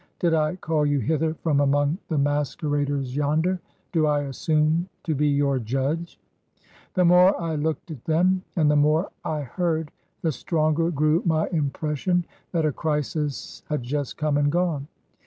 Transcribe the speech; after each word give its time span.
'Did 0.17 0.33
I 0.33 0.55
caU 0.55 0.81
you 0.81 0.97
hither 0.97 1.35
from 1.35 1.59
among 1.59 1.99
the 2.07 2.17
masqueraders 2.17 3.15
yonder? 3.15 3.59
Do 3.91 4.07
I 4.07 4.21
asstune 4.21 4.85
to 5.03 5.13
be 5.13 5.27
your 5.27 5.59
judge?'•.. 5.59 6.19
The 6.95 7.05
more 7.05 7.39
I 7.39 7.53
looked 7.53 7.91
at 7.91 8.05
them, 8.05 8.41
and 8.55 8.71
the 8.71 8.75
more 8.75 9.11
I 9.23 9.41
heard, 9.41 9.91
the 10.23 10.31
stronger 10.31 10.89
grew 10.89 11.21
my 11.23 11.47
impression 11.49 12.25
that 12.51 12.65
a 12.65 12.71
crisis 12.71 13.61
had 13.67 13.83
just 13.83 14.17
come 14.17 14.37
and 14.39 14.51
gone. 14.51 14.87